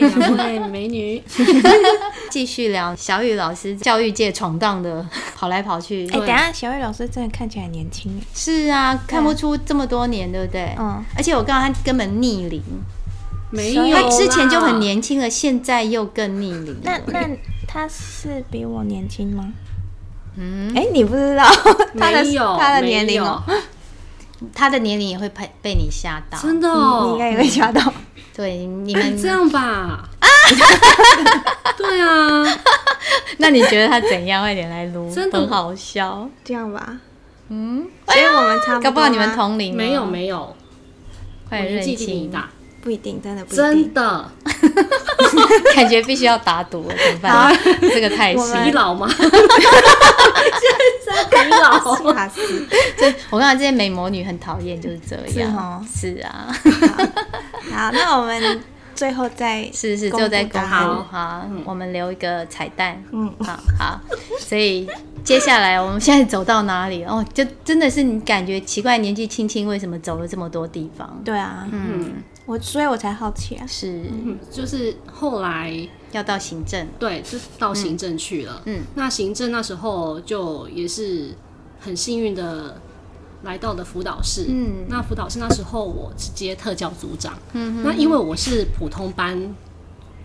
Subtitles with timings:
[0.00, 1.22] 两位美女，
[2.30, 5.06] 继续聊小雨老师教育界闯荡的
[5.36, 6.06] 跑来跑去。
[6.08, 8.20] 哎、欸，等下，小雨老师真的看起来年轻。
[8.34, 10.74] 是啊，看不出这么多年，对不对？
[10.78, 11.04] 嗯。
[11.16, 12.62] 而且我告诉他根本逆龄，
[13.50, 16.76] 没有，他之前就很年轻了，现在又更逆龄。
[16.82, 17.28] 那那
[17.66, 19.52] 他是比我年轻吗？
[20.36, 20.72] 嗯。
[20.74, 21.44] 哎、欸，你不知道
[21.98, 22.24] 他的
[22.58, 23.42] 他的年龄哦。
[24.52, 27.80] 他的年龄也会被被你吓到，真的哦，你应该也会吓到。
[28.34, 30.28] 对，你们这样吧，啊，
[31.76, 32.44] 对啊，
[33.38, 34.42] 那你觉得他怎样？
[34.42, 35.38] 快点来撸，真的。
[35.38, 36.28] 很好笑。
[36.44, 36.98] 这样吧，
[37.48, 40.56] 嗯，所以我们差不多，搞不好你们同龄，没有没有，
[41.48, 42.30] 快点认清。
[42.30, 42.48] 大，
[42.82, 44.30] 不一定，真的不一定，真的，
[45.74, 47.56] 感觉必须要打赌了，怎么办？
[47.80, 49.08] 这个太洗老吗？
[51.30, 52.60] 很老，是，
[52.96, 55.50] 就我刚才这些美魔女很讨厌，就是这样。
[55.50, 56.54] 是，哦、是啊
[57.72, 57.86] 好。
[57.86, 58.60] 好，那我们
[58.94, 60.66] 最后再 是是就在公布
[61.10, 63.02] 好，嗯、我们留一个彩蛋。
[63.12, 64.00] 嗯，好好。
[64.38, 64.88] 所以
[65.24, 67.04] 接下来我们现在走到哪里？
[67.04, 71.20] 哦，就真的是你感觉奇怪，年纪轻轻为什么走了这么多地方？
[71.24, 73.66] 对啊，嗯，我所以我才好奇啊。
[73.66, 75.88] 是，嗯、就是后来。
[76.12, 78.60] 要到行政，对，就到行政去了。
[78.66, 81.34] 嗯，那行政那时候就也是
[81.80, 82.78] 很幸运的
[83.44, 84.44] 来到了辅导室。
[84.46, 87.32] 嗯，那辅导室那时候我是接特教组长。
[87.54, 89.54] 嗯哼，那因为我是普通班，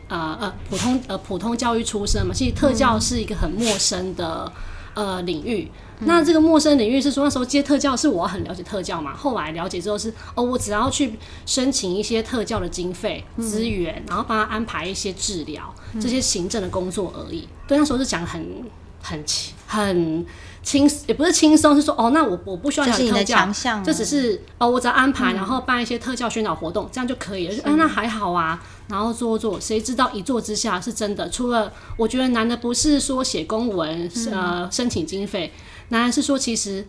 [0.10, 4.52] 呃呃，普通呃普通教育出身嘛，其实特教是一个很陌生的
[4.94, 5.72] 呃领域。
[6.02, 9.16] 那这个陌生领域是说，那时候接特教是我很了解特教嘛。
[9.16, 17.48] 后来了解之后是哦，我只要去申请一些特教的经费资源，然后帮他安排一些治疗这些行政的工作而已。
[17.68, 18.64] 对，那时候是讲很
[19.02, 20.26] 很轻很
[20.62, 27.56] 轻，也不是轻松，是说哦，那我我不需要讲特教，这只是哦，我只要安排，然后办一些特教宣导活动，这样就可以了。
[27.64, 28.62] 哎，那还好啊。
[28.88, 31.30] 然后做做，谁知道一做之下是真的。
[31.30, 35.52] 除了我觉得难的不是说写公文，呃，申请经费。
[35.90, 36.86] 难是说，其实，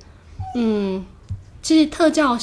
[0.55, 1.05] 嗯，
[1.63, 2.39] 其实特教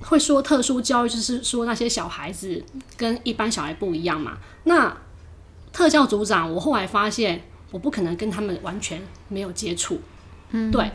[0.00, 2.62] 会说特殊教育，就是说那些小孩子
[2.96, 4.38] 跟一般小孩不一样嘛。
[4.64, 4.96] 那
[5.72, 10.00] 特教组长，我后来发现，我不可能跟他们完全没有接触，
[10.50, 10.90] 嗯，对。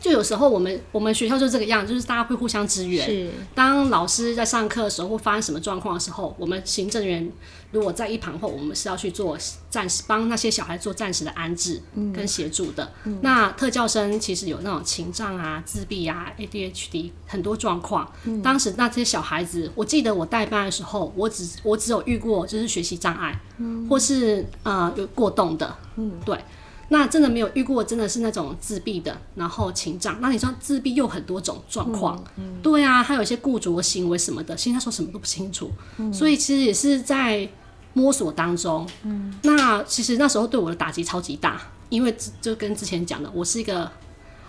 [0.00, 3.04] 就有时候我们我们学校就这个样，就是大家会互相支援。
[3.04, 7.30] 是，当老师在上课的时候，或发生什么状况的时候，我们行政员
[7.70, 9.36] 如果在一旁后，我们是要去做
[9.68, 11.82] 暂时帮那些小孩做暂时的安置
[12.14, 12.92] 跟协助的。
[13.04, 18.10] 嗯、那特教生其实有那种情障啊、自闭啊、ADHD 很多状况。
[18.24, 25.76] 嗯、当时那些小孩子，我记得我带班的时候，我只我只有遇过就是学习障碍，嗯、或是呃有过动的。
[25.96, 26.38] 嗯，对。
[26.92, 30.18] 那真的没有遇过，真的是那种自闭的，然后情障。
[30.20, 35.70] 那你说自闭又很多种状况，嗯嗯、对啊，还有一些固着的行为什么的，现在说什么都不清楚。
[35.98, 37.48] 嗯、所以其实也是在
[37.92, 38.84] 摸索当中。
[39.04, 43.88] 嗯，那其实那时候对我的打击超级大，因为就跟之前讲的，我是一个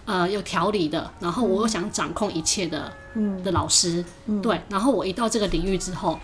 [0.06, 4.04] 呃有条理的，然后我又想掌控一切的、嗯、的老师。
[4.26, 6.20] 嗯、对，然后我一到这个领域之后。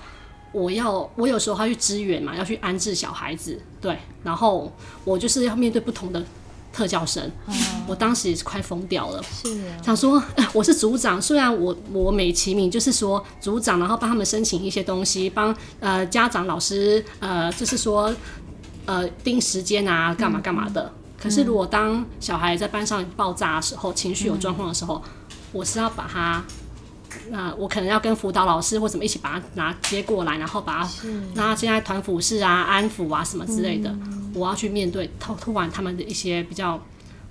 [0.54, 4.72] 我要，我有时候要去支援嘛，要去安置小孩子，对，然后
[5.04, 6.24] 我就是要面对不同的
[6.74, 7.56] 特教生，嗯、
[7.88, 10.22] 我当时也是快疯掉了，是啊，想说，
[10.54, 18.14] 我是组长，虽然我我美其名就是说组长，然后帮他们申请一些东西，帮呃家长老师呃就是说
[18.86, 26.44] 呃定时间啊，干嘛干嘛的，嗯、可是如果当小孩在班上爆炸的时候，情绪有状况的时候，嗯、我是要把他。
[27.30, 30.90] 那我可能要跟辅导老师或什么一起把他拿接过来，然后把他，
[31.34, 36.82] 那现在团辅室啊、安抚啊什么之类的，嗯、我要去面对突突然他们的一些比较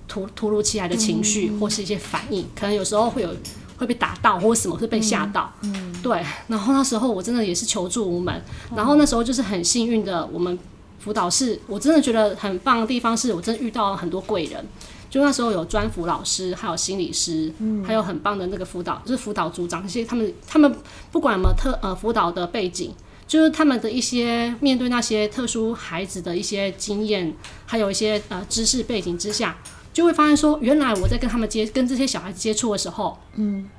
[0.07, 3.29] 突突如其来的情绪、嗯、或是一些反应，可能有时候会有
[3.77, 6.23] 会被打到或者什么会被吓到，嗯，对。
[6.47, 8.41] 然后那时候我真的也是求助无门，
[8.75, 10.57] 然后那时候就是很幸运的，我们
[10.99, 14.65] 辅导室我真的觉得很棒的地方是我真的遇到了很多贵人。
[15.09, 19.81] 就那时候有专辅老师，还有心理师，嗯、还有很棒的那个辅导，就是辅导组长。
[19.81, 20.75] 这些他们他们
[21.11, 22.93] 不管有没有特呃辅导的背景，
[23.25, 27.33] 就是他们的一些面对那些特殊孩子的一些经验，
[27.65, 29.57] 还有一些呃知识背景之下，
[29.93, 33.69] 就会发现说，原来我在跟他们接跟这些小孩子接触的时候，嗯，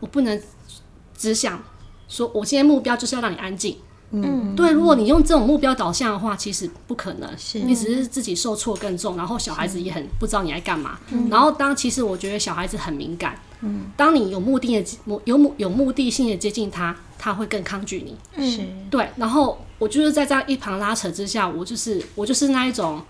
[0.00, 0.40] 我不能
[1.16, 1.62] 只想
[2.08, 3.78] 说，我现在目标就是要让你安静。
[4.22, 10.98] 嗯，对，如果你用这种目标导向的话，其实不可能，是你只是自己受挫更重，然后小孩子也很不知道你在干嘛。
[11.30, 18.48] 然后当其实我觉得小孩子很敏感，嗯，当你有目的的有目有目的性的接近他，他会更抗拒你。
[18.48, 23.02] 是对，然后我就是在这样一旁拉扯之下，我就是我就是那一种，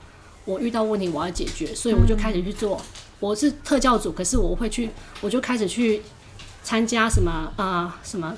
[0.46, 2.76] 我遇到问题我要解决，所以我就开始去做。
[2.76, 2.84] 嗯、
[3.20, 4.88] 我是特教组，可是我会去，
[5.20, 6.00] 我就开始去
[6.62, 8.34] 参加什么啊、呃、什么。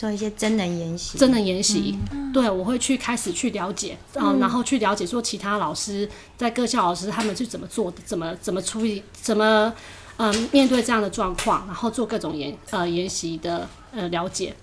[0.00, 6.08] 做一些真人研习，真人研习，嗯、对，我会去开始去了解，嗯、然后去了解说其他老师
[6.38, 9.70] 在各校老师他们是怎么做的，怎么怎么处理，怎么
[10.16, 14.54] 嗯面对这样的状况，然后做各种研呃研习的呃了解，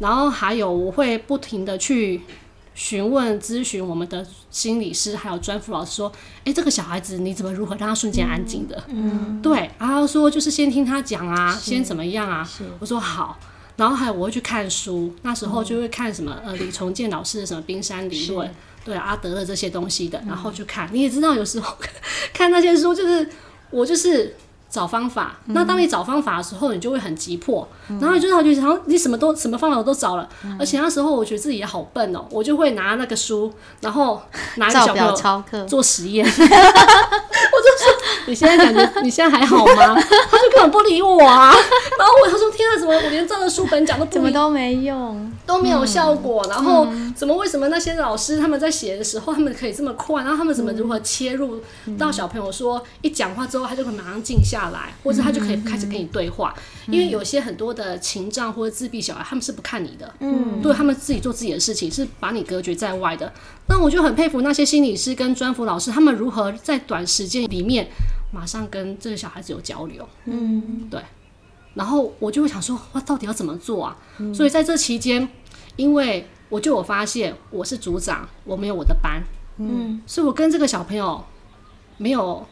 [0.00, 2.22] 然后还有我会不停的去。
[2.78, 6.12] 询问咨询我们的心理师，还有专辅老师说
[6.44, 12.46] ：“哎、欸，这个小孩子你怎么如何让他瞬间安静的？”嗯，对，然后说就是先听他讲啊，先怎么样啊？
[12.78, 13.38] 我说好，
[13.76, 20.88] 然后还有我会去看书，那时候就会看什么、嗯、呃李崇建老师的什么冰山理论，对阿德勒这些东西的，然后去看。
[20.92, 21.76] 你也知道，有时候
[22.34, 23.28] 看那些书，就是
[23.70, 24.36] 我就是。
[24.68, 33.50] 找方法，那当你找方法的时候，你就会很急迫，嗯、然后你就好就好像你什么都什么方法我都找了，嗯、而且那时候我觉得自己也好笨哦、喔，我就会拿那个书，
[33.80, 34.20] 然后
[34.56, 36.58] 拿小朋友做实验， 我就说
[38.26, 39.94] 你现在感觉你现在还好吗？
[39.94, 41.54] 他就根本不理我啊，
[41.98, 51.62] 然后我他说天啊，怎么我连照着书本讲都不怎么都没用，都没有效果，嗯、然后怎么为什么那些老师他们在写的时候他们可以这么快，然后他们怎么如何切入
[51.96, 54.56] 到小朋友说一讲话之后他就会马上静下。
[54.56, 56.54] 下来，或者他就可以开始跟你对话，
[56.86, 63.30] 嗯、因为有些很多的情障或者自闭小孩，他们是不看你的，嗯，对他们自己做自己的事情，是把你隔绝在外的。
[63.68, 67.86] 那我就很佩服那些心理师跟专辅老师，他们如何在短时间里面
[68.32, 71.02] 马上跟这个小孩子有交流，嗯，对。
[71.76, 73.96] 然后我就会想说，我，到底要怎么做啊？
[74.18, 75.28] 嗯、所以在这期间，
[75.76, 79.22] 因为我就有发现我是组长，我没有我的班，
[79.58, 81.24] 嗯，所以我跟这个小朋友
[81.98, 82.44] 没有。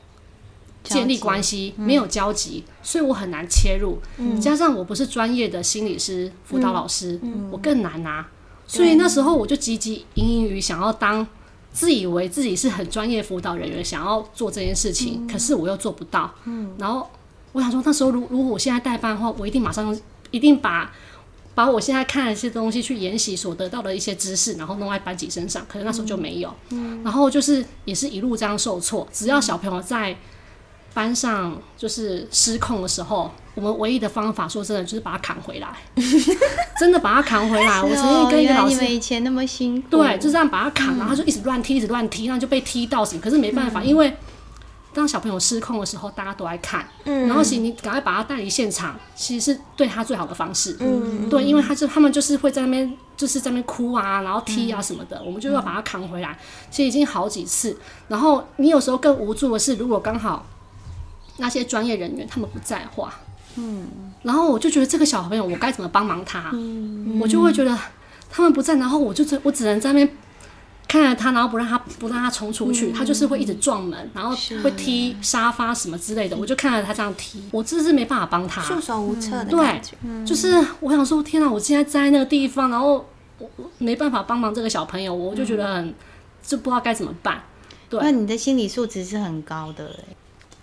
[0.85, 3.99] 建立关系没有交集，嗯、所以我很难切入。
[4.19, 8.21] 嗯、加上我不是专业的心理师、辅导老师，嗯、我更难拿。
[8.21, 8.27] 嗯、
[8.67, 11.27] 所以那时候我就汲汲营营于想要当，
[11.73, 16.31] 自以为自己是很专业辅导人员，想要做这件事情，嗯、可是我又做不到。
[16.45, 17.09] 嗯、然后
[17.55, 19.99] 我想说，那时候如如果我现在代班的话，我一定马上
[20.31, 20.93] 一定把
[21.55, 25.65] 把我现在看的一些东西去研习所得到的一些知识，然后弄在班级身上。
[25.67, 26.55] 可是那时候就没有。
[26.69, 30.15] 嗯、然后就是也是一路这样受挫，只要小朋友在。
[30.93, 35.77] 班上就是失控的时候，我们唯一的方法，说真的，就是把他扛回来，
[36.79, 37.81] 真的把他扛回来。
[37.81, 43.21] 哦、我曾经跟一个老师，你们以前那么辛苦，对，就这样把他扛，然后他就一直乱踢，一直乱踢，然后就被踢到什么。
[43.21, 44.17] 可是没办法，嗯、因为
[44.95, 50.77] 当小朋友失控的时候，大家都爱看，嗯、然后其实你赶快把他带离现场，其实是对他最好的方式。
[50.81, 56.39] 嗯，对，因为他就他们就是会在那边，就是在那边哭啊，然后踢啊什么的，嗯、我们就要把他扛回来。
[56.71, 57.77] 其实已经好几次，
[58.09, 60.47] 然后你有时候更无助的是，如果刚好。
[61.37, 63.13] 那些专业人员他们不在话，
[63.57, 63.89] 嗯，
[64.23, 66.51] 然后我就觉得这个小朋友我该怎么帮忙他？
[66.53, 67.77] 嗯，我就会觉得
[68.31, 70.17] 他们不在，然后我就只我只能在那边
[70.95, 79.97] 看着他，然后不让他不让他冲出去，嗯、他就是会一直撞门，然后会踢沙发什么之类的，我就看着他这样踢，我真是没办法帮他，束手无策的感觉。
[80.01, 83.05] 对，就是我想说，天哪，我现在在那个地方，然后
[83.39, 85.93] 我没办法帮忙这个小朋友，我就觉得很
[86.47, 87.43] 就不知道该怎么办。
[87.91, 89.99] 对，那你的心理素质是很高的。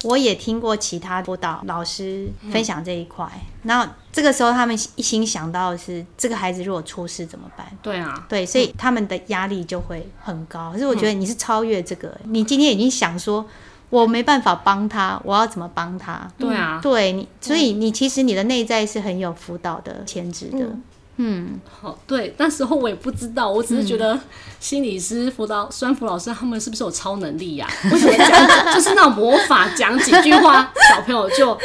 [0.03, 3.30] 我也听过其他辅导老师分享这一块，
[3.63, 7.68] 那、嗯、这个时候他们一心想到的是这个孩子如果出事怎么办？
[7.81, 10.71] 对啊，对，所以他们的压力就会很高。
[10.71, 13.45] 可是我觉得你是超越这个，嗯、你今天已经想说，
[13.89, 16.27] 我没办法帮他，我要怎么帮他？
[16.38, 20.60] 对啊，对你，所以你其实你的内在是很有辅导的潜质的。
[20.60, 20.84] 嗯
[21.24, 24.20] 嗯，好，对，那时候我也不知道，我只是觉得
[24.60, 27.70] 心理师、辅导、专辅老师他们是不是有超能力呀、啊？
[27.94, 31.56] 为什么讲就是那种魔法，讲几句话，小朋友就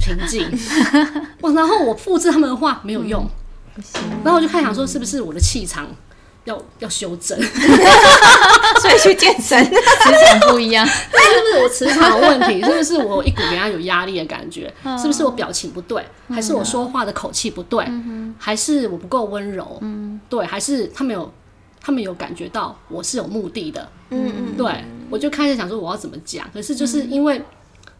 [0.00, 0.48] 平静。
[1.42, 3.28] 哇，然后我复制他们的话没有用，
[3.76, 3.82] 嗯、
[4.22, 5.88] 然后我就开始想说，是不是我的气场？
[6.44, 7.38] 要要修正，
[8.80, 10.84] 所以去健身，磁场不一样。
[10.86, 12.62] 是不是我磁场的问题？
[12.62, 14.72] 是不是我一股给他有压力的感觉？
[15.00, 16.04] 是不是我表情不对？
[16.28, 17.86] 还是我说话的口气不对？
[18.38, 19.80] 还是我不够温柔？
[20.28, 21.32] 对，还是他们有
[21.80, 23.88] 他们有感觉到我是有目的的？
[24.10, 26.44] 嗯嗯，对，我就开始想说我要怎么讲。
[26.52, 27.40] 可是就是因为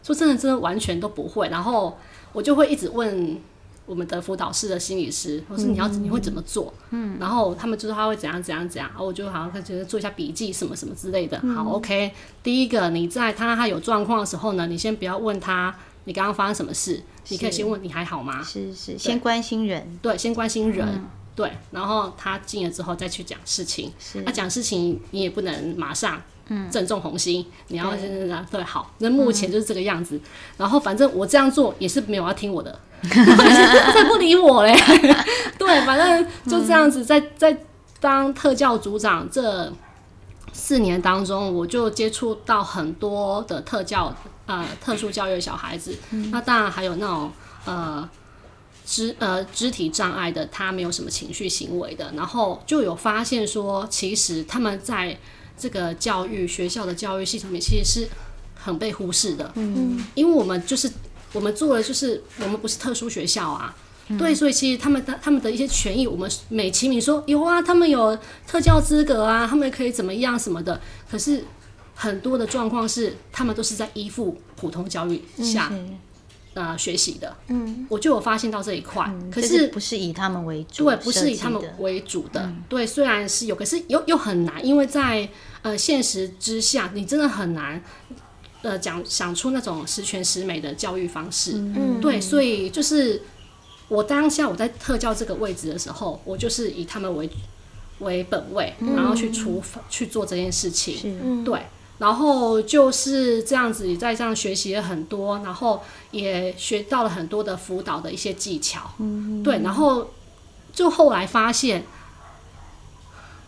[0.02, 1.96] 说真的，真的完全都不会，然后
[2.32, 3.40] 我就会一直问。
[3.84, 6.72] 我们的辅导室的心理师，或是你要你会怎么做？
[6.90, 11.40] 嗯，然后他们就说他会怎样怎样怎样，然后我就好像他觉得做一下笔记什么什么之类的。
[11.54, 12.12] 好，OK。
[12.42, 15.74] 第一个，你在他他有状况的时候呢，你先不要问他
[16.04, 18.42] 你刚刚发生什么事，你可以先问你还好吗？
[18.42, 21.50] 是是，先关心人，对，先关心人，对。
[21.70, 23.92] 然后他进了之后再去讲事情，
[24.24, 26.22] 他讲事情你也不能马上。
[26.48, 28.92] 嗯，正中红心，你要真的对，对好。
[28.98, 30.16] 那目前就是这个样子。
[30.16, 30.20] 嗯、
[30.58, 34.74] 然后反正我这样做也是没有要听我的， 他才不理我嘞。
[35.56, 37.60] 对，反正就这样子在，在在
[38.00, 39.72] 当特教组长这
[40.52, 44.14] 四年当中，我就接触到很多的特教
[44.46, 45.96] 呃特殊教育的小孩子。
[46.10, 47.30] 嗯、那当然还有那种
[47.64, 48.08] 呃
[48.84, 55.16] 肢呃肢体障碍的，他没有什么情绪行为的，然后就有发现说，其实他们在
[55.62, 58.08] 这个教育学校的教育系统里，其实是
[58.56, 59.52] 很被忽视的。
[59.54, 60.90] 嗯，因为我们就是
[61.32, 63.76] 我们做的就是我们不是特殊学校啊，
[64.08, 71.44] 嗯、对，所以其实他们的他们的一些权益，我们美其名说有啊，他们有特教资格啊，他们可以怎么样什么的，可是
[71.94, 75.68] 很多的状况是，他们都是在依附普通教育下。
[75.70, 75.98] 嗯。
[76.54, 85.26] 呃，学习的，嗯，我就有发现到这一块，嗯、可是不是以他们为主，对，不是以他们为主的，嗯、对，虽然是有，可是又又很难，因为在
[85.62, 87.82] 呃现实之下，你真的很难，
[88.62, 93.22] 呃，讲想出那种十全十美的教育方式，嗯，对，所以就是
[93.88, 97.28] 我当下我在特教这个位置的时候，我就是以他们为
[98.00, 101.60] 为本位，嗯、然后去处去做这件事情，是对。
[101.98, 108.90] 然后就是这样子，也在这样学习了很多，然后也学到了很多的辅导的一些技巧。
[108.98, 109.60] 嗯，对。
[109.60, 110.10] 然后
[110.72, 111.84] 就后来发现，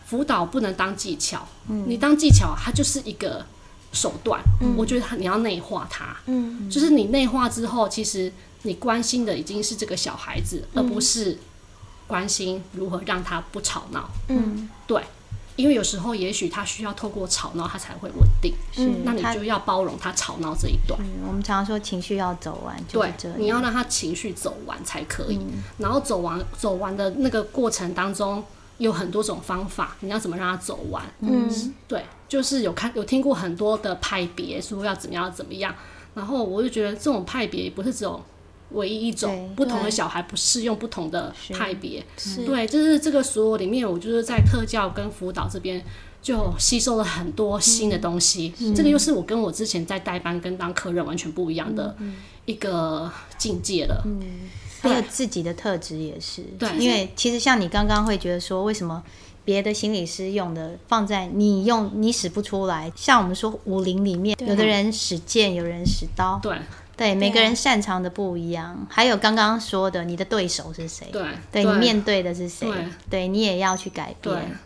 [0.05, 1.45] 辅导不能当技巧。
[1.67, 3.45] 嗯，你当技巧，它就是一个
[3.91, 4.41] 手段。
[4.61, 6.15] 嗯，我觉得你要内化它。
[6.27, 8.31] 嗯，就是你内化之后，其实
[8.63, 11.37] 你关心的已经是这个小孩子，而不是
[12.07, 14.09] 关心如何让他不吵闹。
[14.29, 15.01] 嗯，对。
[15.57, 18.53] 因为有时候，也许他需要透过吵闹，他才会稳定。
[18.73, 20.99] 是，那你就要包容他吵闹这一段。
[21.01, 25.37] 嗯，我们常常说情绪要走完，对，你要让他情绪走完才可以。
[25.37, 28.43] 嗯，然后走完走完的那个过程当中，
[28.77, 31.03] 有很多种方法，你要怎么让他走完？
[31.19, 31.49] 嗯，
[31.87, 35.73] 对，就是有看有听过很多的派别说要怎么样怎么样，
[36.13, 38.21] 然后我就觉得这种派别不是只有。
[38.71, 42.03] 唯一一种不同的小孩不适用不同的派别，
[42.47, 45.81] 对，就是这个所有里面，我就是在特教跟辅导这边
[46.19, 48.51] 就吸收了很多新的东西。
[48.75, 51.95] 这个又是我跟我之前在代班跟当客人完全不一样的
[52.45, 54.01] 一个境界了。
[54.03, 54.19] 嗯，
[54.89, 59.03] 还有自己的特质也是，对，因为其实像你刚刚会觉得说，为什么
[59.43, 62.91] 别的心理师用的放在你用你使不出来？
[62.95, 66.57] 像我们说武林里面，有的人使剑，有人使刀，对。
[66.97, 71.05] 对，每个人擅长的不一样，啊、还有刚刚说的，你的对手是谁？
[71.11, 72.71] 对，对，你面对的是谁？
[72.71, 74.57] 对，对你也要去改变。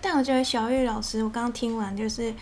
[0.00, 2.32] 但我觉得小玉老师，我刚刚听完，就是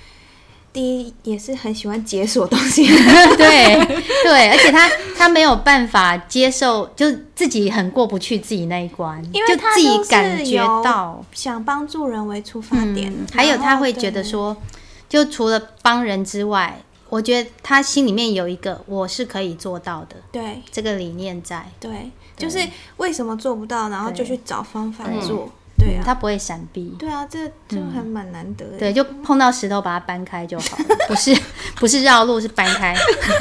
[0.77, 2.85] 第一也是很喜欢解锁东西，
[3.39, 3.83] 对
[4.23, 11.25] 对，而且他他没有办法接受，就自己很过不去自己那一关，因为他自己感觉到。
[11.33, 14.55] 想帮助人为出发点，嗯、还有他会觉得说，
[15.09, 16.79] 就除了帮人之外。
[17.09, 20.61] 我觉得他心里面有一个我是可以做到的，对。
[20.73, 22.59] 这个理念在，对，就是
[22.97, 25.49] 为什么做不到，然后就去找方法做，
[25.87, 30.79] 对啊，他不会闪避，对啊，这就还蛮难得的，对，就碰到石头把它搬开就好，
[31.09, 31.35] 不是
[31.77, 32.95] 不是绕路是搬开，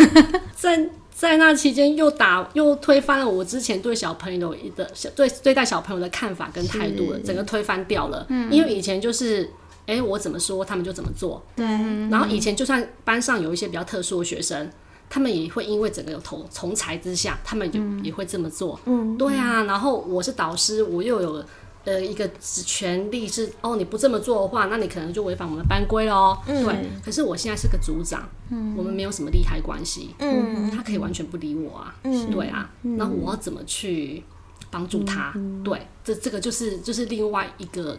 [0.55, 9.49] 在在那期间又打又推翻了我之前对小朋友的对对待小朋友的看法跟态度了，整个推翻掉了，嗯，因为以前就是。
[9.87, 11.39] 哎，我怎么说，他们就怎么做。
[11.55, 11.63] 对。
[12.09, 14.67] 然后以前就算班上有一些比较特殊的学生，
[15.07, 18.79] 他们也会因为整个有同同才之下，他们就也会这么做。
[18.85, 19.15] 嗯。
[19.15, 21.45] 对啊，然后我是导师，我又有
[21.85, 26.37] 呃一个权利是哦，你不这么做的话，那你可能就违反我们的班规喽。
[26.47, 26.65] 嗯。
[26.65, 26.75] 对。
[27.03, 30.13] 可是我现在是个组长，嗯，我们没有什么利害关系。
[30.19, 30.69] 嗯。
[30.69, 31.95] 他可以完全不理我啊。
[32.03, 32.29] 嗯。
[32.31, 32.69] 对啊。
[32.81, 34.23] 那我要怎么去
[34.69, 35.33] 帮助他？
[35.63, 37.97] 对，这这个就是就是另外一个。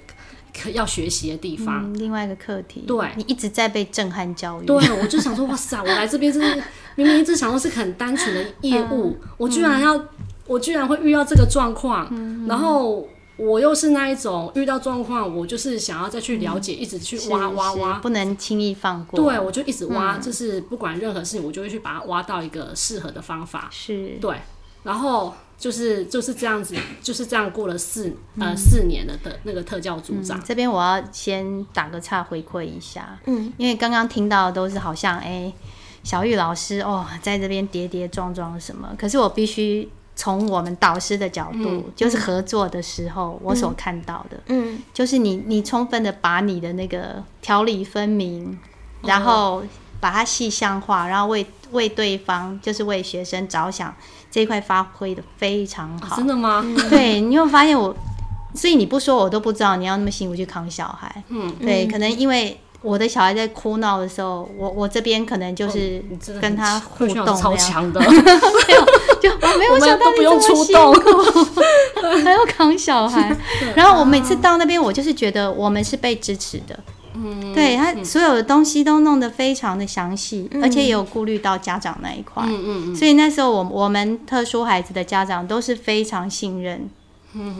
[0.58, 2.82] 可要学习的地方，另外一个课题。
[2.86, 4.64] 对，你一直在被震撼教育。
[4.64, 6.40] 对，我就想说，哇塞， 我来这边是
[6.94, 10.02] 明明一直想说是很单纯的业务，我居然要，
[10.46, 12.10] 我居然会遇到这个状况，
[12.48, 19.20] 然后我又是那一种遇到状况，我就是想要再去了解，一直去挖挖挖，不能轻易放过。
[19.20, 23.68] 对，我就一直挖，就是不管任何事情，我就会去把它挖到一个适合的方法。
[23.70, 24.36] 是，对，
[24.82, 25.34] 然后。
[25.58, 30.38] 就是就是这样子， 就是这样过了四呃四年了的那个特教组长。
[30.38, 35.54] 嗯、这边我要先打个岔回馈一下，嗯，因为刚刚听到的都是好像哎、欸，
[36.02, 48.58] 小玉老师哦，在这边跌跌撞撞什么，可是我必须从我们导师的角度，嗯、就是合作的时候我所看到的，嗯，就是你你充分的把你的那个条理分明，
[49.02, 49.62] 然后
[50.00, 53.94] 把它细项化，然后为为对方就是为学生着想。
[54.28, 56.14] 这一块发挥的非常好。
[56.14, 56.62] 啊，真的吗？
[56.90, 57.94] 对，你会发现我，
[58.54, 61.22] 所以你不说我都不知道你要那么辛苦去扛小孩。
[61.28, 66.02] 嗯，对，可能因为我的小孩在哭闹的时候，我我这边可能就是
[66.40, 68.84] 跟他互动，超强的，没有
[69.20, 70.94] 就没有想到不用出动，
[72.22, 73.36] 还要扛小孩。
[73.74, 76.78] 然后我每次到那边，我就是觉得我们是被支持的。
[77.14, 82.42] 嗯，对他所有的东西都弄得非常的详细，嗯、而且也有顾虑到家长那一块。
[82.46, 82.94] 嗯嗯嗯。
[82.94, 86.88] 所以那时候我我们特殊孩子的家长都是非常信任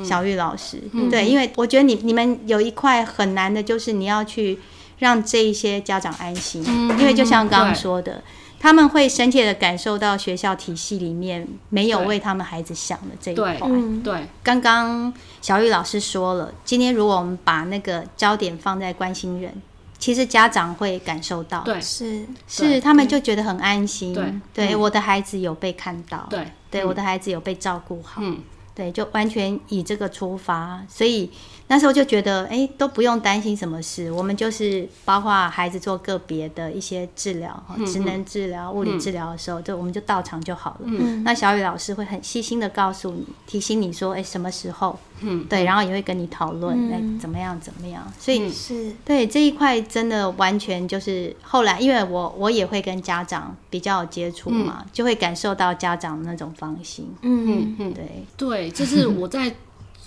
[0.04, 0.78] 小玉老师。
[0.92, 4.58] 嗯、对，因为我觉得你你们有一块很难的，就是你要去
[4.98, 8.22] 让这一些家长安心，嗯、因为就像刚刚说的。
[8.58, 13.58] 他们会深切的感受到学校体系里面没有为他们孩子想的这一块。
[14.02, 15.12] 对，刚刚
[15.42, 19.52] 小玉老师说了，今天如果我们把那个焦点放在关心人，
[19.98, 24.14] 其实家长会感受到，对，是是，他们就觉得很安心。
[24.14, 28.22] 对，对，我的孩子有被看到，对，对，我的孩子有被照顾好。
[28.24, 28.38] 嗯，
[28.74, 31.30] 对，就完全以这个出发，所以。
[31.68, 40.80] 那时候就觉得，哎、欸，都不用担心什么事，我们就是包括孩子做个别的一些治疗，职能治疗、物理治疗的时候，就我们就到场就好了。
[40.84, 44.96] 嗯，那小雨老师会很细心的告诉你，提醒你说，哎、欸，什么时候？
[45.22, 48.06] 嗯，对，然后也会跟你讨论，哎、嗯，怎么样，怎么样？
[48.18, 57.12] 所以是对这一块真的完全就是后来，因为我我也会跟家长比较有接触嘛，嗯、就会感受到家长的那种放心。
[57.22, 59.52] 嗯嗯嗯，对对，就是我在。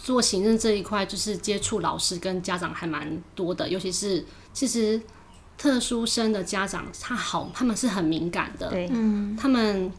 [0.02, 5.00] 做行政这一块，就是接触老师跟家长还蛮多的，尤其是其实
[5.58, 8.70] 特殊生的家长，他好，他们是很敏感的。
[8.70, 9.92] 对，嗯，他们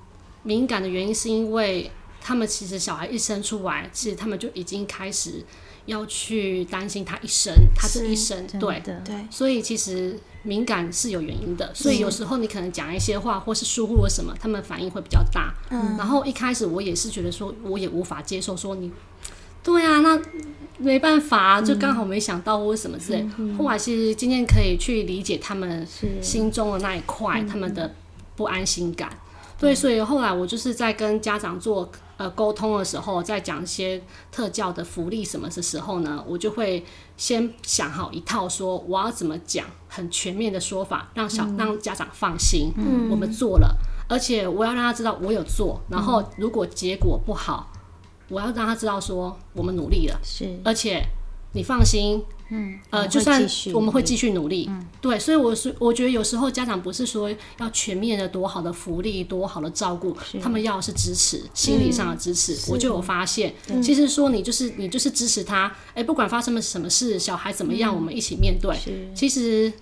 [0.43, 1.91] 敏感的原因是因为
[2.21, 5.45] 他们其实小孩一生出来，其实他们就已经开始
[5.85, 11.71] 要去担心他一生，他这一生，对对，所以其实敏感是有原因的。
[11.75, 15.53] 所以有时候你可能讲一些话，或是疏忽了什么，他们反应会比较大。
[15.71, 18.91] 嗯，然后一开始我也是觉得说，我也无法接受说你。
[19.63, 20.21] 对啊，那
[20.79, 23.29] 没办法，就刚好没想到或什么之类。
[23.37, 25.87] 嗯、后来其实今天可以去理解他们
[26.23, 27.95] 心中的那一块，他们的
[28.35, 29.11] 不安心感。
[29.59, 34.03] 对，所以后来我就是在跟家长做呃沟通的时候，在讲一些
[34.33, 36.83] 特教的福利什么的时候呢，我就会
[37.19, 42.73] 先想好一套，说我要怎么讲很全面的说法，让小、嗯、让家长放心。
[42.79, 43.77] 嗯，我们做了，
[44.09, 47.71] 而且我要让他知道我有做，然后如果结果不好。
[48.31, 51.05] 我要让他知道说我们努力了，是，而且
[51.53, 62.71] 你放心，嗯，呃，就算我们会继续努力，嗯，对，所以我是我觉得有时候家长不是说要全面的多好的福利，多好的照顾，他们要的是支持，心理上的支持。
[62.71, 68.77] 我就有发现，其实说你就是你就是支持他，哎，不管发生了什么事，小孩怎么样，我们一起面对。
[69.15, 69.73] 其实。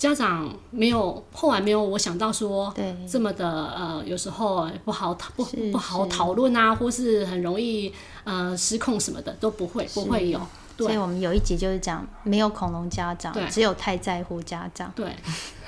[0.00, 2.72] 家长没有，后来没有我想到说
[3.06, 7.92] 这么的呃，有时候不好讨不不好讨论啊，或是很容易
[8.24, 10.40] 呃失控什么的都不会不会有。
[10.74, 14.90] 对，所以我们有一集就是讲没有恐龙家长，只有太在乎家长。
[14.96, 15.14] 对，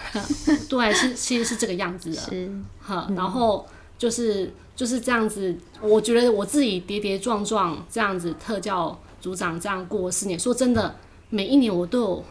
[0.67, 2.17] 对，是其实是这个样子的。
[2.23, 3.67] 是，哈，然后
[3.99, 5.55] 就是就是这样子。
[5.83, 10.97] 我觉得我自己跌跌撞撞这样子，特教组长这样过四年，说真的，
[11.29, 12.25] 每一年我都有。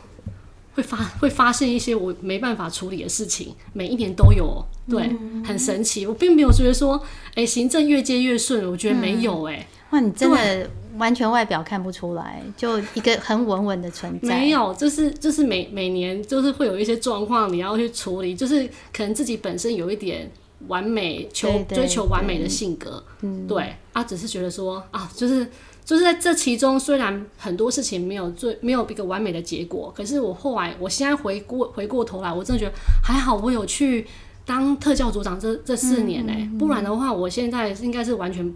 [0.73, 6.05] 会发会发现一些我没办法处理的事情，每一年都有，对，嗯、很神奇。
[6.05, 6.97] 我并没有觉得说，
[7.29, 14.39] 哎、欸，行政越接越顺，我觉得没有、欸，哎、嗯，哇，你真的完全外表看不出来，就一个很稳稳的存在。
[14.39, 20.31] 没有，就是就是每每年就是会有一些状况你要去处理，就是可能自己本身有一点
[20.67, 25.45] 完美求追求完美的性格，嗯，对，啊，只是觉得说啊，就是。
[25.91, 32.71] 就是在这其中，虽然很多事情没有最没有一个完美的结果，可是我后来，我现在回过回过头来，我真的觉得
[33.03, 34.07] 还好，我有去
[34.45, 38.55] 当特教组长这这四年呢、欸，嗯嗯嗯、不然的话，我现在应该是完全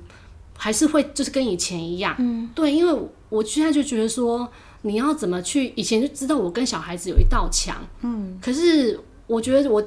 [0.56, 4.48] 还是会就是跟以前一样，嗯、对，因为我现在就觉得说，
[4.84, 9.86] 你要怎么去，以前就知道我跟小孩子有一道墙，嗯，可是我觉得我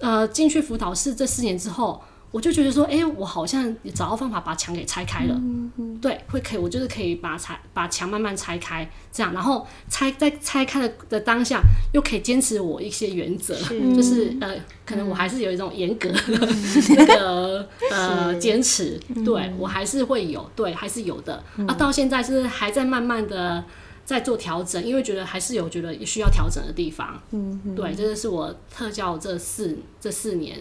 [0.00, 2.00] 呃进去辅导室这四年之后。
[2.30, 5.34] 我就觉得说，哎、欸，我好像也找到方法把墙给拆开了。
[5.34, 11.62] 嗯嗯、对，会可以，我就是可以把拆把墙慢慢拆开，这样，然后拆在拆开的的当下，
[11.94, 16.48] 又可以坚持我一些原则，是就是呃，可能我还是有一种严格的
[16.96, 21.42] 那个呃坚持，对我还是会有，对，还是有的。
[21.56, 23.64] 嗯、啊，到现在是还在慢慢的
[24.04, 27.18] 在做调整，因为觉得还是有觉得需要调整的地方。
[27.30, 30.58] 嗯，嗯对，这就是我特教这四这四年。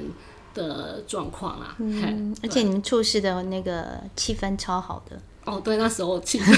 [0.58, 5.17] 的状况啊，嗯，而且你们处事的那个气氛超好的。
[5.46, 6.52] 哦，对，那时候气氛，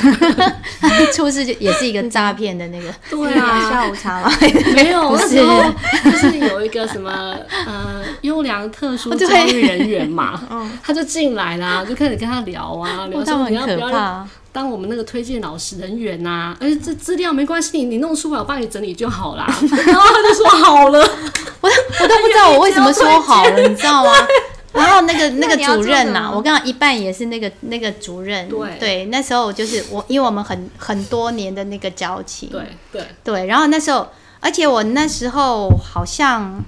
[1.14, 4.32] 处事就也是一个诈骗的那个， 对啊，下午茶嘛，
[4.74, 5.64] 没有，那时候
[6.06, 10.42] 就是有一个什么呃优良特殊教育人员嘛，
[10.82, 19.46] 他就进来啦，就开始跟他聊啊，聊说你要不要当我们那个推荐老师人员呐，而且这资料没关系，你你弄出来我帮你整理就好啦。
[19.86, 21.00] 然后他就说好了。
[21.62, 24.12] 我我都不知道我为什么说好了，你知道吗？
[24.72, 28.78] 然后那个那个主任呐，我刚刚一半也是那个那个主任，对。
[28.80, 33.04] 对，那时候就是我，因为我们很很多年的那个交情，对对。
[33.24, 34.08] 对，然后那时候
[34.40, 36.64] 而且我那时候好像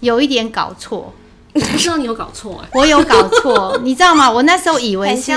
[0.00, 1.14] 有一点搞错，
[1.60, 4.30] 我知道你有搞错哎，我有搞错，你知道吗？
[4.30, 5.32] 我那时候以为是，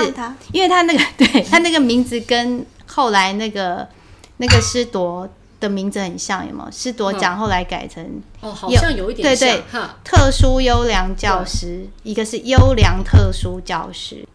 [0.52, 3.88] 因为他那个对他那个名字跟后来那个
[4.36, 5.28] 那个师铎
[5.58, 6.70] 的名字很像，有没有？
[6.70, 14.26] 师铎奖后来改成哦，好像有一点像，对对，特殊优良教师，一个是优良特殊教师，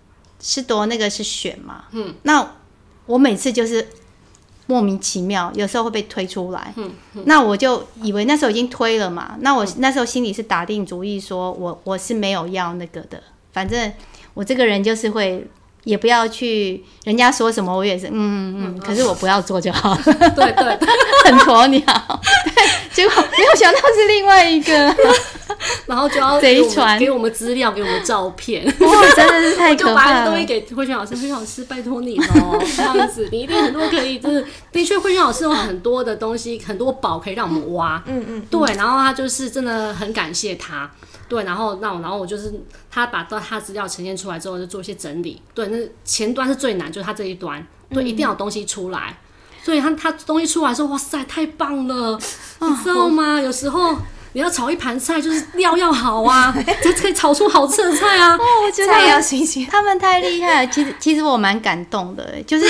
[0.41, 2.51] 师铎那个是选嘛，嗯，那
[3.05, 3.87] 我每次就是。
[4.67, 6.73] 莫名其妙，有时候会被推出来。
[6.75, 9.35] 嗯嗯、那我就以为那时候已经推了嘛。
[9.41, 13.21] 那我那时候心里是打定主意，说我我是没有要那个的。
[13.51, 13.91] 反正
[14.33, 15.47] 我这个人就是会。
[15.85, 20.01] 也不要去，人家说什么我也是，嗯嗯嗯，可是我不要做就好了。
[20.03, 20.79] 对对，
[21.25, 21.79] 很鸵鸟。
[22.43, 24.95] 对，结果没有想到是另外一个，
[25.87, 28.65] 然后就要贼传给我们资料，给我们照片。
[28.65, 30.19] 哇，真的是太 可怕了。
[30.19, 38.01] 我就把东西给慧萱老师，慧萱老师拜托你哦， 这样子你一定很多可以，就是的确慧萱老师有很多的东西，很多宝可以让我们挖。
[38.05, 40.89] 嗯嗯，对，然后他就是真的很感谢他。
[41.27, 42.53] 对，然后那我，然后我就是
[42.91, 45.41] 他把到他资料呈现出来之后，就做一些整理。
[45.55, 49.17] 对，那前端是最难，就是他这一端，对，嗯、一定要有东西出来。
[49.63, 52.19] 所以他他东西出来说，哇塞，太棒了，
[52.59, 53.41] 哦、你知道吗？
[53.41, 53.95] 有时候
[54.35, 58.35] 你要炒一盘菜，就是料要好啊， 才可以炒出好吃的菜啊。
[58.35, 60.69] 哦，我觉得要新鲜，他们太厉害了。
[60.69, 62.67] 其实其实我蛮感动的，就是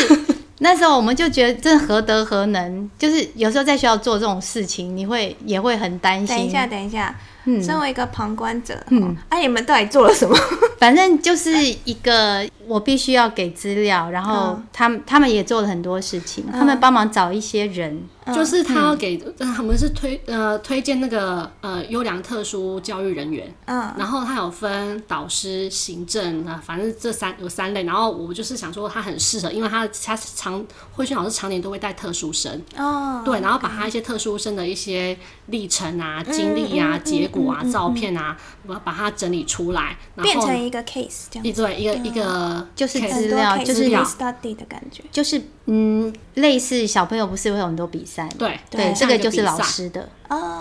[0.60, 2.88] 那时候我们就觉得，真的何德何能？
[3.00, 6.28] 就是有时候在学校做这种事情，你会也会很担心。
[6.38, 7.16] 等一下，等一下。
[7.48, 10.38] 嗯，身为一个旁观者，嗯，哎、啊，你们到底做了什么？
[10.80, 11.52] 反正就是
[11.84, 18.04] 一个，我必须要给资料，然后他们他们也做了很多事情，他们帮忙找一些人。
[18.34, 27.84] 就是他要给，他们是推呃推荐那个呃优良特殊教育人员，嗯，然后他有分导师、行政啊，反正这三有三类。
[27.84, 48.30] 然后我就是想说他很适合，因为他他常慧萱老师常年都会带特殊生，哦，对，然后把他一些特殊生的一些历程啊、经历啊、结果啊、照片啊，我要把它整理出来，变成一个 case 这样，对，一个一个就是资料，就是 study 的感觉，就是嗯，类似小朋友不是会有很多比赛。
[48.38, 50.08] 对对，这个就是老师的，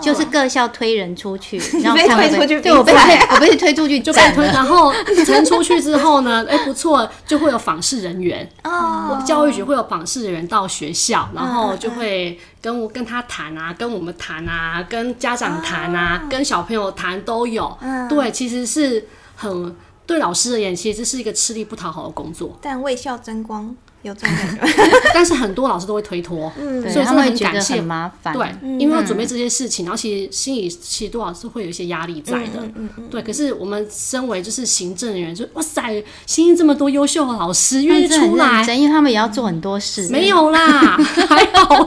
[0.01, 17.77] 就是各校推人出去， 然后被推出去，对我被我被推出去就被推，然后推出去之后呢，哎不错，就会有访视人员哦，教育局会有访视人员到学校，然后就会跟我跟他谈啊，跟我们谈啊，跟家长谈啊，跟小朋友谈都有。
[18.09, 19.05] 对，其实是
[19.35, 23.75] 很对老师而言，其实这是一个吃力不讨好的工作，但为校争光。
[24.05, 28.47] 有这种感觉， 但是很多老师都会推脱，嗯，所以他们很感谢，麻烦，对，
[28.79, 32.63] 因为要准备这些事情，然后其实心里其实多少是会有一些压力在的，
[33.09, 33.23] 对。
[33.23, 40.95] 可是我们身为就是行政人员，就哇塞，新进这么多优秀的老师愿意出来，因为他们也要做很多事，没有啦，
[41.27, 41.83] 还好，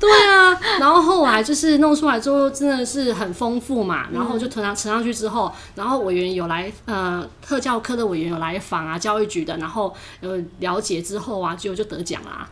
[0.00, 0.58] 对啊。
[0.80, 10.87] 然后后来就是弄出来之后，真的是很丰富嘛，然后就呈上呈上去之后，然后委员有来，呃，特教科的委员有来访啊，教育局的，然后呃了解。
[10.88, 12.48] 结之后啊，就就得奖啦。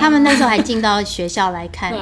[0.00, 1.92] 他们那时候还进到学校来看，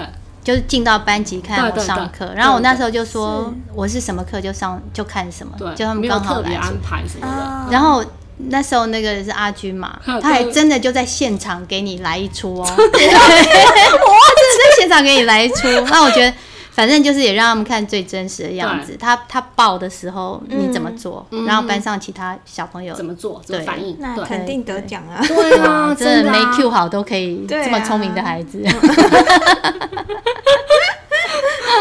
[0.42, 2.33] 就是进到班级看我上课。
[2.35, 7.73] 然后我那时候就说，我是什么课就上就看什么，就他们刚好来安排什么的。
[7.73, 8.05] 然后
[8.38, 15.68] 那时候那个是阿军嘛， 他还真的就在现场给你来一出哦，我真的 在现场给你来一出。
[15.90, 16.35] 那我觉得。
[16.74, 18.96] 反正就是也让他们看最真实的样子。
[18.98, 25.24] 他他抱的时候你怎么做，然后班上其他小朋友怎么做，怎么反应，那肯定得奖啊！
[25.26, 28.60] 对啊，真的没 Q 好都可以这么聪明的孩子。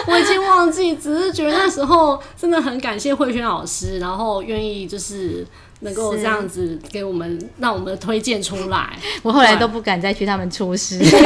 [0.06, 5.46] 我已经忘记，只是觉得那时候真的很感谢慧轩老师，然后愿意就是。
[5.84, 11.24] 能够这样子给我们，让我们推荐出来， 我后来都不敢再去他们出师，没有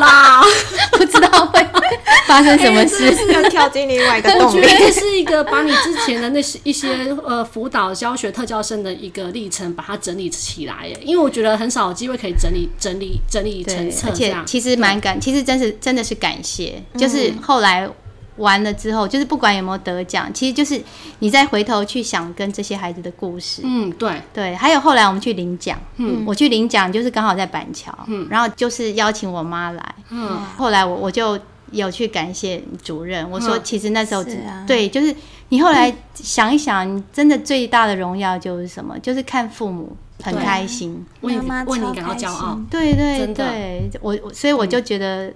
[0.00, 0.42] 啦，
[0.92, 1.66] 不知道会
[2.26, 4.46] 发生什么事，要跳进另外一个洞。
[4.46, 6.88] 我觉得这是一个把你之前的那些一些
[7.24, 10.98] 呃辅导教学特教生的一个历程，把它整理起来耶。
[11.02, 17.88] 因为我觉得很少有机会可以整理整理整理成册，这样其实蛮感，其实真是真的是感谢，就是后来。
[18.38, 20.80] 完了之后，就是不管有没有得奖，其实就是
[21.18, 23.62] 你再回头去想跟这些孩子的故事。
[23.64, 24.22] 嗯，对。
[24.32, 24.54] 对。
[24.54, 31.38] 还有后来我们去领奖，嗯，我去领奖就是刚好在板桥，嗯，然后就是邀请我妈来，嗯，后来我我就
[31.70, 34.24] 有去感谢主任，我说其实那时候，
[34.66, 35.14] 对，就是
[35.50, 38.98] 你后来想一想，你真的最大的荣耀就是什么？
[39.00, 42.58] 就是看父母很开心，为你为你感到骄傲。
[42.70, 45.32] 对对对，我所以我就觉得，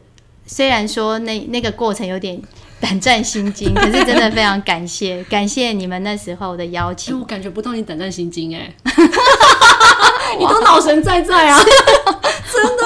[0.47, 2.41] 虽然说那那个过程有点。
[2.83, 7.17] 胆战心惊，可是真的非常感谢， 感谢你们那时候的邀请。
[7.17, 8.75] 我感觉不到你胆战心惊哎，
[10.37, 12.83] 你都脑神在在啊，真的。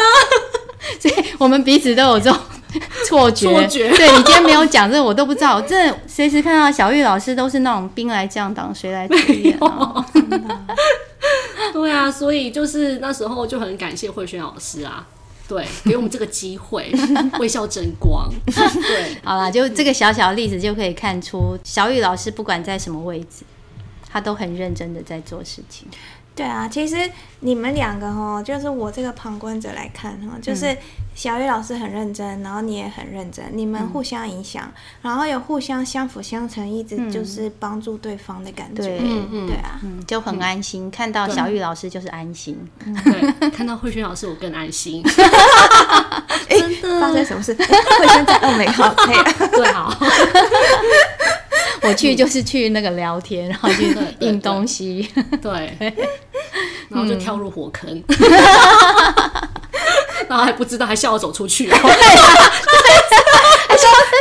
[1.00, 2.38] 所以我们彼此都有这种
[3.06, 3.50] 错觉。
[3.50, 3.90] 错觉。
[3.96, 5.56] 对，你今天没有讲这个，我都不知道。
[5.56, 9.58] 我真的随时看到小玉老师都是那种兵来将挡，水来土掩。
[11.72, 15.06] 对啊，所以就是那时候就很感谢慧轩老师啊，
[15.48, 16.92] 对，给我们这个机会，
[17.38, 18.28] 微笑争光。
[18.46, 23.44] 对，好啦，就这个小小的例子就可以看出，小雨老师不管在什么位置，
[24.08, 25.86] 他都很认真的在做事情。
[26.36, 26.96] 对啊，其实
[27.40, 30.76] 你们两个哦，就是我这个旁观者来看哈，就是
[31.14, 34.70] 小雨老师很认真，然后你也很认真，你们互相影响，
[35.00, 38.82] 然后有互相相辅相成，一直就是帮助对方的感觉。
[38.82, 38.98] 对，
[39.46, 40.90] 对啊，就很安心。
[40.90, 45.02] 看到小雨老师就是安心， 对，看到慧萱老师我更安心。
[46.50, 47.00] 真的？
[47.00, 47.54] 发生什么事？
[47.56, 49.16] 慧萱在欧美好，可以，
[49.52, 49.96] 对，好。
[51.82, 55.08] 我去就是去那个聊天，然后去印东西，
[55.40, 55.94] 对，
[56.88, 58.02] 然后就跳入火坑，
[60.28, 61.80] 然后还不知道，还笑我走出去， 对呀，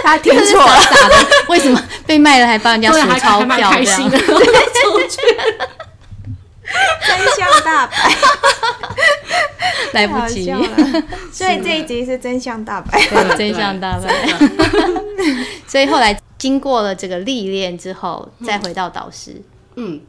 [0.04, 0.80] 他听错了，
[1.50, 3.70] 为什么被卖了还帮人家数钞票？
[3.72, 4.40] 开心的，出
[5.10, 5.18] 去，
[7.08, 7.96] 真相大白，
[9.94, 10.50] 来不及。
[10.52, 10.60] 了，
[11.32, 14.14] 所以这一集是真相大白，对，真相大白，
[15.68, 16.18] 所以后来。
[16.38, 19.32] 经过了这个历练之后，再回到导师。
[19.32, 19.44] 嗯，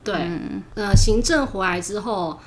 [0.03, 0.15] 对。
[0.15, 2.39] 嗯、呃，行政回来之后，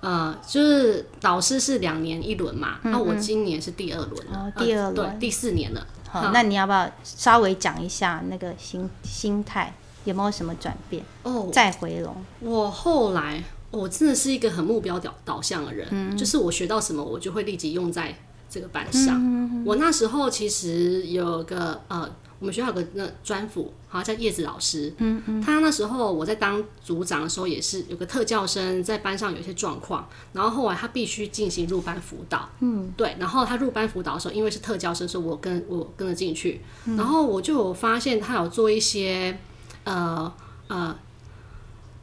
[0.00, 2.78] 呃，就是导师是两年一轮嘛。
[2.82, 5.86] 那、嗯嗯啊、我今年是第二轮了、哦，第二轮、呃，对，第四年了。
[6.08, 11.04] 好，好，那你要不要稍微讲一下那个心心态有没有什么转变？
[11.22, 12.16] 哦，再回笼。
[12.40, 18.16] 我后来，我真的是一个很目标导导向的人，嗯、就是我学到什么，我就会立即用在
[18.48, 19.16] 这个班上。
[19.18, 22.08] 嗯、我那时候其实有个呃。
[22.40, 24.94] 我们学校有个那专辅，好像叫叶子老师。
[24.98, 25.42] 嗯嗯。
[25.42, 32.48] 他那时候我在当组长的时候，也是有个特教生在班上有一些状况，然后后来他必须进行入班辅导。
[32.60, 32.92] 嗯。
[32.96, 36.60] 对，然后他入班辅导的时候，因为是特教生，所以我跟我跟着进去。
[36.84, 36.96] 嗯。
[36.96, 39.36] 然后我就有发现他有做一些
[39.82, 40.32] 呃
[40.68, 40.96] 呃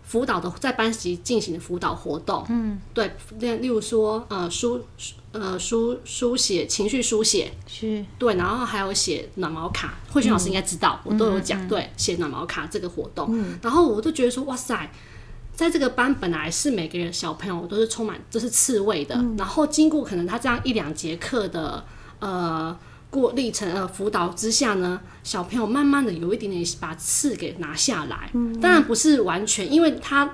[0.06, 2.46] 辅导的在班级进行的辅导活动。
[2.50, 2.80] 嗯。
[2.94, 4.82] 对，例例如说呃书。
[5.38, 14.90] 呃，书书写情绪书写是对，然后还有写暖毛卡，慧君老师应该知道，嗯、我都有讲，嗯、对，写暖毛卡这个活动，嗯、然后我都觉得说，哇塞，
[15.54, 21.84] 在这个班本来是每个人小朋友都是充满都是刺猬的，嗯、然后经过可能他这样一两节课的
[22.20, 22.74] 呃
[23.16, 30.30] 过历程呃辅导之下呢，小朋友慢慢的有一点点把刺给拿下来，嗯、当然不是完全，因为他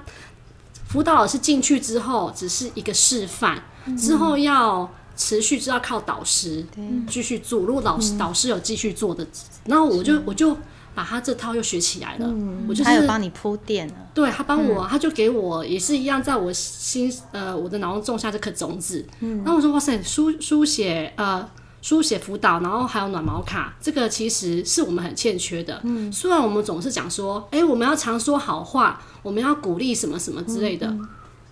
[0.88, 3.64] 辅导老师进去之后只是一个示范。
[3.98, 6.64] 之后要持续就要靠导师
[7.08, 9.26] 继续做，如果老师导师有继续做的，
[9.66, 10.56] 然后我就我就
[10.94, 12.32] 把他这套又学起来了。
[12.68, 19.04] 我就是他有帮你铺垫了，对他帮我，他就给我也是一样，在我心呃我的脑中种下这颗种子。
[19.20, 21.50] 然后我说哇塞，书书写呃
[21.82, 25.82] 书写辅导，然后还有暖毛卡，这个其实是我们很欠缺的。
[26.12, 30.88] 虽然我们总是讲说，哎，我们要常说好话，我们要鼓励什么什么之类的。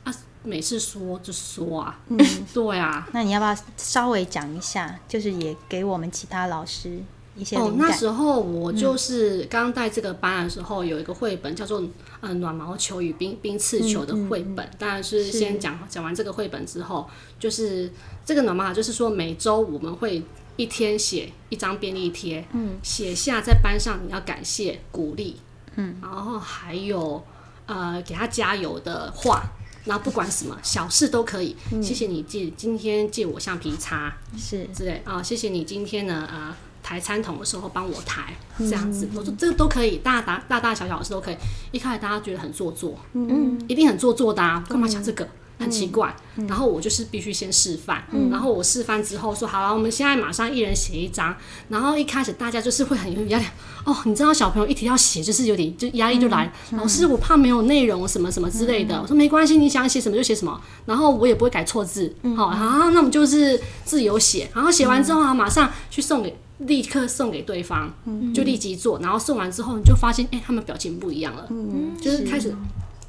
[0.04, 2.18] 啊每次说就说啊，嗯，
[2.54, 4.98] 对啊，那你要不要稍微讲一下？
[5.06, 7.04] 就是也给我们其他老师
[7.40, 7.74] 一些哦。
[7.78, 11.82] 那时候我就是刚带这个班的时候，有一个绘本叫做
[12.20, 14.70] 《呃暖毛球与冰冰刺球》的绘本。
[14.78, 17.92] 当然是先讲讲完这个绘本之后，就是
[18.26, 20.22] 这个暖毛卡，就是说每周我们会
[20.58, 25.38] 一天写一张便利贴，嗯，写下在班上你要感谢鼓励，
[25.76, 27.24] 嗯，然后还有
[27.66, 29.44] 呃给他加油的话。
[29.86, 41.38] 然后不管什么小事都可以，嗯、谢谢你借今天借我橡皮擦是之类啊，谢谢你今天呢呃抬餐桶的时候帮我抬这样子，嗯、我说这个都可以，大大大大小小的事都可以。
[41.72, 45.28] 一开始大家觉得很做作，嗯，一定很做作的啊，干嘛讲这个？
[45.60, 51.36] 嗯很奇怪，嗯、然后我就是必须先示范，嗯、然后我示范之后说好了，我们现在马上一人写一张。
[51.68, 53.46] 然后一开始大家就是会很有压力
[53.84, 58.96] 哦，你知道小朋友一提到写就是有点就压力就来，嗯、老师我怕没有内容什么什么之类的。
[58.96, 62.16] 嗯、我说没关系，你想写什么就写什么，然后我也不会改错字。
[62.38, 67.92] 好、嗯，好，那我们就是自由写，然后写完之后啊，马上去送给，立刻送给对方，
[68.34, 68.98] 就立即做。
[69.00, 72.56] 然后送完之后你就发现，哎，他们表情不一样了，嗯，就是开始。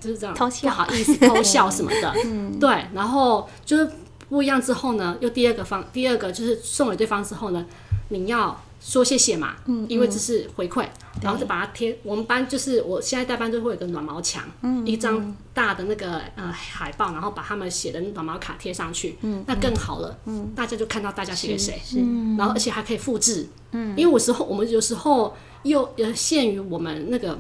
[0.01, 3.91] 就是这样，偷笑不好意思偷笑什么的，嗯、对，然后就是
[4.29, 7.67] 不一样之后呢，又第二个方，第二个就是送给对方之后呢，
[8.09, 11.99] 你要说谢谢嘛，嗯，因为这是回馈，嗯、然后就把它贴。
[12.03, 27.39] 我们班就是我现在带班就会有个暖毛墙，嗯，一张大的那个呃海报，然后把他们写的暖毛卡贴上去，嗯，那更好了，嗯，大家就看到大家写给谁，嗯，然后而且还可以复制，嗯，因为有时候我们有时候又呃限于我们那个。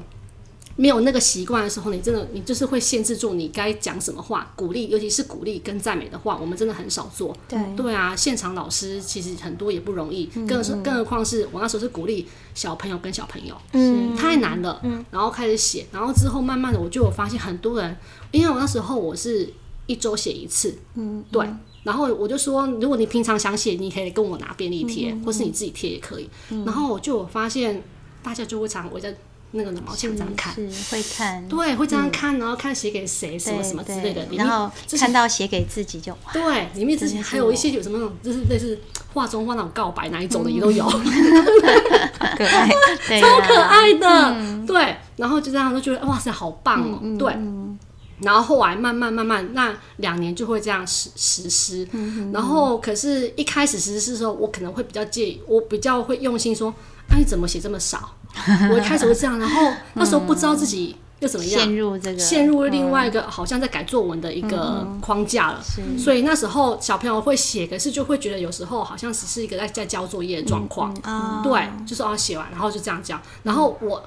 [0.80, 7.36] 没有那个习惯的时候，你真的你就是会限制住你该讲什么话，鼓励，尤其是鼓励跟赞美的话，我们真的很少做。
[7.46, 14.80] 对对啊，现场老师其实很多也不容易，更是更何况是我那时候是鼓励小朋友跟小朋友，嗯，太难了。
[14.82, 17.94] 嗯，然后开始写，然后之后慢慢的我就有发现很多人，
[18.30, 19.52] 因为我那时候我是
[19.84, 21.46] 一周写一次，嗯，对，
[21.82, 26.30] 然后我就说，如果你平常想写，你可以跟我拿便利贴，或是你自己贴也可以。
[26.64, 27.82] 然后我就有发现
[28.22, 29.14] 大家就会常围在。
[29.52, 38.78] 那个毛线这样看，是会看，对，会这样看，然后看写给谁，什么什么之类的，然后看到写给自己就，对，里面之前还有一些有什么那种，就是类似
[39.12, 42.68] 画中画那种告白哪一种的也都有， 可爱，
[43.20, 47.36] 超可爱的，对，然后就这样就觉得哇塞，好棒哦，对，
[48.20, 51.88] 然后后来慢慢慢慢，那两年就会这样实实施，
[52.32, 56.72] 然后可是一开始实施的时候，我可能会比较介意，我比较会用心说，
[57.10, 58.16] 那你怎么写这么少？
[58.70, 65.60] 我一开始会这样，然后 那时候不知道自己又怎么样，陷入这个，陷入另外一个好像在改作文的一个框架了。
[65.98, 70.94] 所以那时候小朋友会写，可是就会觉得有时候好像只是一个在在交作业的状况。
[71.42, 73.20] 对，就是哦写完，然后就这样交。
[73.42, 74.02] 然后我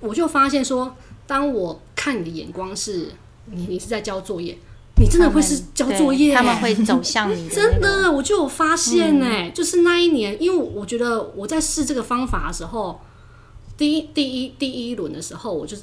[0.00, 0.94] 我就发现说，
[1.26, 3.12] 当我看你的眼光是
[3.46, 4.56] 你，你是在交作业，
[4.98, 7.48] 你真的会是交作业，他们会走向你。
[7.48, 13.00] 真的，我就有发现哎，就是那一年，因为我觉得我在试这个方法的时候。
[13.76, 15.76] 第一第一第一轮的时候，我就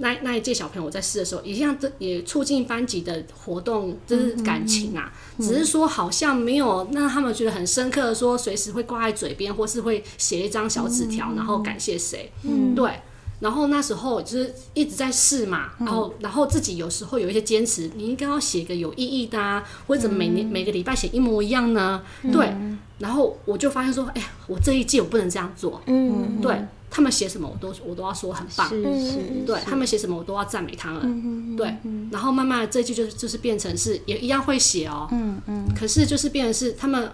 [0.00, 5.10] 那那一届小朋友我在试的时候，一样这也促进班级的活动，就是感情啊。
[5.38, 12.30] 嗯嗯、只是说好像没有让他们觉得很深刻的说，随时会挂在嘴边，或是会写一张小纸条，然后感谢谁。
[12.42, 12.92] 嗯，对。
[13.40, 22.02] 然后那时候就是一直在试嘛，然后然后自己有时候有一些坚持，你应该要写个有意义的啊，或者每年每个礼拜写一模一样呢？
[22.32, 22.52] 对。
[22.98, 25.80] 然后我就发现说，哎呀，我这一季我不能这样做。
[25.86, 26.56] 嗯，对。
[26.90, 28.66] 他们写什么，我都我都要说很棒。
[28.70, 31.54] 是是，对他们写什么，我都要赞美他们。
[31.54, 31.76] 对，
[32.10, 35.06] 然后慢慢的这一季就是就是变成是也一样会写哦。
[35.12, 35.68] 嗯嗯。
[35.78, 37.12] 可是就是变成是他们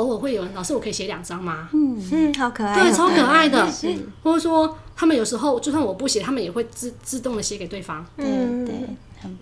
[0.00, 1.68] 偶尔会有人，老师我可以写两张吗？
[1.72, 2.82] 嗯嗯，好可爱。
[2.82, 3.66] 对，超可爱的。
[4.22, 8.04] 或者说他们有时候就算我不写，他们也会自自动的写给对方。
[8.16, 8.74] 嗯对。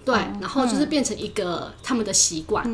[0.04, 2.64] 对，然后就是变成一个他们的习惯。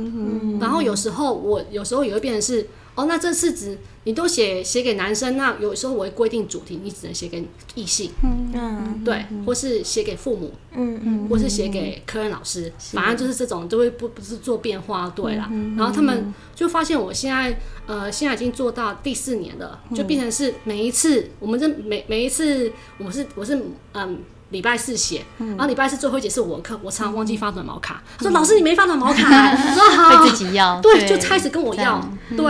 [0.59, 2.67] 然后有时候我有时候也会变成是。
[2.95, 15.51] 哦，那这次只你都写写给男生，那有时候我会规定主题，你只能写给异性，嗯，对，或是写给父母，嗯嗯，或是写给科任老师，反正就是这种都会不不是做变化，对啦。
[15.77, 23.61] 然后他们就发现我现在呃现在已经做到第四年了，就变成是每一次我们这每每一次我是我是
[23.93, 24.19] 嗯。
[24.55, 28.01] 礼拜四写，然后礼拜四最后一节是我的课，我常常忘记发短毛卡。
[28.17, 29.51] 他说：“老师，你没发短毛卡。
[29.51, 32.01] ”我说：“好。”会自己要，对，就开始跟我要。
[32.37, 32.47] 对，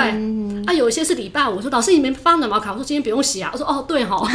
[0.67, 4.23] 啊，有一些是礼拜五，我说：“老师，你没发短毛卡。”我说：“今天不用写啊。”我说：“哦，对哈。”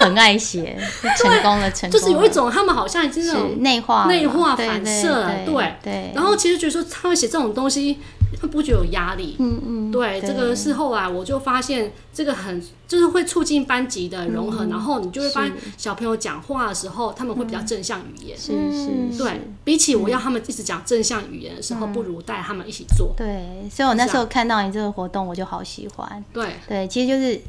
[0.00, 0.78] 很爱写，
[1.18, 1.92] 成功了，成功了。
[1.92, 6.12] 就是有一种他们好像已经那种内化、内化反射，对对。
[6.14, 7.98] 然后其实觉得说他们写这种东西。
[8.40, 23.14] 他不觉有压力，嗯嗯，对，这个是后来我就发现这个很就是会促进班级的融合，然后你就会发现小朋友讲话的时候他们会比较正向语言，是是，对，比起我要他们一直讲正向语言的时候，不如带他们一起做。
[23.16, 26.24] 对，所以我那时候看到你这个活动，我就好喜欢。
[26.32, 26.52] 对。
[26.68, 27.40] 对，其实就是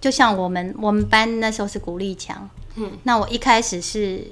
[0.00, 4.22] 就像我们我们班那时候是鼓励墙，嗯，那我一开始是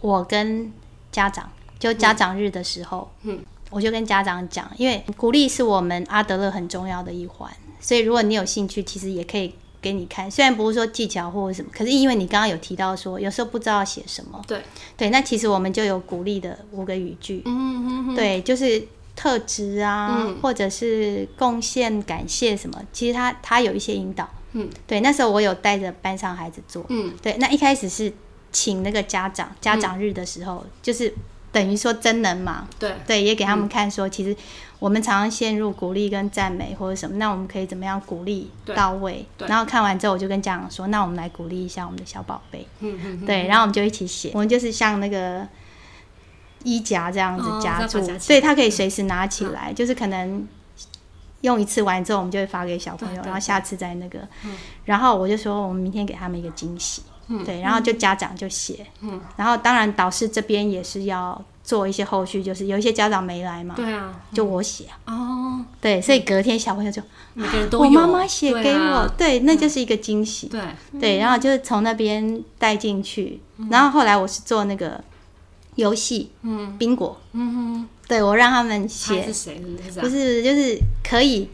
[0.00, 0.72] 我跟
[1.10, 3.38] 家长就家长日的时候，嗯。
[3.72, 10.30] 我就跟家长讲，因为鼓励是我们阿德勒很重要的一环，所以如果你有兴趣，其实也可以给你看。
[10.30, 14.62] 虽然不是说技巧或者什么，可是因为你刚刚有提到说，有时候不知道写什么，对
[14.96, 25.00] 对，那其实我们就有鼓励的五个语句，嗯嗯嗯，对，就是特质啊，嗯、或者是贡献、感谢什么，其实他他有一些引导，嗯，对。
[25.00, 27.36] 那时候我有带着班上孩子做，嗯，对。
[27.38, 28.12] 那一开始是
[28.52, 31.12] 请那个家长家长日的时候，嗯、就是。
[31.52, 32.66] 等于说真人嘛？
[32.78, 34.34] 对对，也给他们看说，其实
[34.78, 39.26] 我们常常陷入鼓励跟赞美或者什么，那我们可以怎么样鼓励到位？
[39.46, 42.66] 然后看完之后，我就跟家长说，那我们来鼓励一下我们的小宝贝。
[42.80, 43.26] 嗯嗯。
[43.26, 45.46] 对，然后我们就一起写，我们就是像那个
[46.64, 50.48] 衣夹这样子夹住，所以他可以随时拿起来，就是可能
[51.42, 54.20] 用一次完之后，我们就会发给小朋友，然后下次再那个。
[54.86, 57.02] 然后我就说，我们明天给他们一个惊喜。
[57.46, 67.00] 对，然后就家长就写，嗯，然后当然导师这边也是要做一些后续，就是有一些家长没来嘛，对啊，就我写哦，对，所以隔天小朋友就
[67.34, 70.60] 每个人都有，我妈妈写给我，对，那就是一个惊喜，对。
[71.00, 73.40] 对，然后就是从那边带进去，
[73.70, 75.02] 然后后来我是做那个
[75.76, 79.22] 游戏，嗯，宾果，嗯哼，对我让他们写，
[80.00, 81.48] 不是就是可以。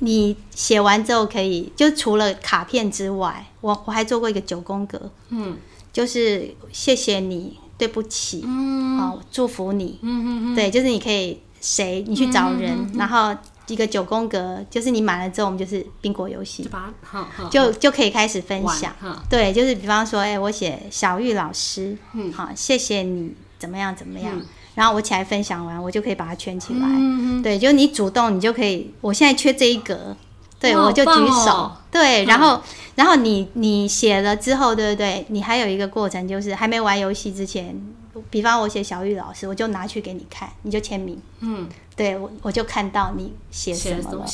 [0.00, 5.56] 你写完之后可以，就除了卡片之外，我我还做过一个九宫格，嗯，
[5.92, 13.34] 就是谢谢你，对不起，嗯，好，祝福你，嗯嗯嗯，对，就是你可以谁，你去找人，然后
[13.68, 18.92] 一个九宫格，就是你满了之后，我们就是宾果游戏，就把它，就就可以开始分享，
[19.30, 24.34] 对，就是比方说，哎，我写小玉老师，嗯，好，谢谢你，怎么样怎么样。
[24.74, 26.80] 然后我起来分享完，我就可以把它圈起来。
[26.86, 28.94] 嗯嗯对，就你主动，你就可以。
[29.00, 30.16] 我现在缺这一格，
[30.60, 31.10] 对，我就举
[31.44, 31.50] 手。
[31.50, 32.62] 哦、对，然后，嗯、
[32.98, 35.24] 然后你你写了之后，对不对？
[35.28, 37.80] 你还有一个过程，就是还没玩游戏之前，
[38.28, 41.16] 比方我写小玉老师，我就拿去给你看，你就签名。
[41.38, 41.68] 嗯。
[41.94, 44.18] 对，我我就看到你写什么了。
[44.18, 44.26] 了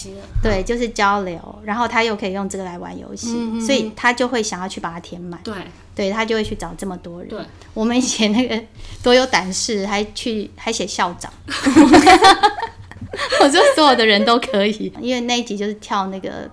[0.43, 5.39] 对，就是交流，然后他又可以用这个来玩游戏，嗯、所以他就会想要去把它填满。
[5.43, 5.55] 对，
[5.95, 7.29] 对他就会去找这么多人。
[7.29, 7.39] 对，
[7.75, 8.59] 我们以前那个
[9.03, 11.31] 多有胆识，还去还写校长。
[13.41, 16.49] 我说所有的人都可以，因为那一集就是跳那个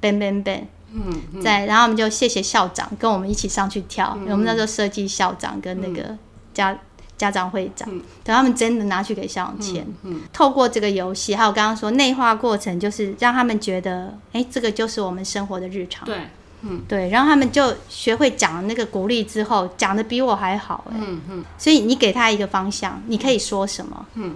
[0.00, 0.62] bang bang bang。
[0.92, 1.42] 嗯。
[1.42, 4.16] 在，然后我们就谢谢校长跟我们一起上去跳。
[4.20, 6.16] 嗯、我们那时候设计校长跟那个
[6.54, 6.72] 家。
[6.72, 6.78] 嗯
[7.18, 9.84] 家长会长，等、嗯、他们真的拿去给校长签。
[10.02, 16.04] 嗯嗯、透过这个游戏，还有刚刚说内化过程，就是让他们觉得，哎、欸，这个就是我们生活的日常。
[16.04, 16.18] 对，
[16.62, 20.96] 嗯，对，然后他们就学会讲那个鼓励之后，讲的比我还好、欸。
[20.98, 21.44] 嗯嗯。
[21.56, 24.04] 所以你给他一个方向，你可以说什么？
[24.14, 24.34] 嗯。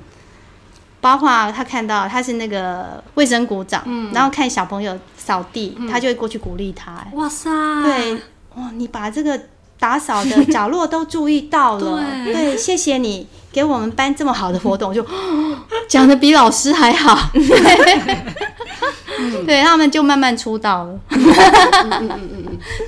[1.07, 7.07] 包括他看到他是那个卫生股长，嗯、然后看小朋友扫地，嗯、他就会过去鼓励他、欸。
[7.13, 7.49] 哇塞！
[7.85, 8.15] 对，
[8.57, 9.41] 哇，你把这个。
[9.79, 15.07] 打扫的 角落都注意到了，对，对，谢谢你给我们班这么好的活动，就
[15.87, 20.99] 讲的比老师还好， 对，对他们就慢慢出道了，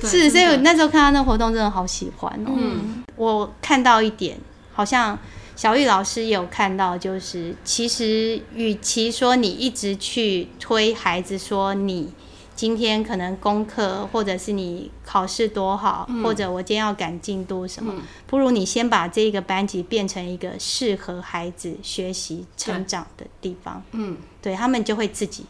[0.01, 2.49] 是，所以我那时候看到那活动真的好喜欢哦。
[2.57, 4.35] 嗯，我看到一点，
[4.73, 5.15] 好像
[5.59, 12.13] 小玉老师也有看到，就是其实与其说你一直去推孩子说你。
[12.55, 23.83] 今天可能功课，或者是你考试多好，嗯、或者我今天要赶进度什么，嗯、不如你先把这个班级变成一个适合孩子学习成长的地方。
[23.91, 25.45] 嗯，对他们就会自己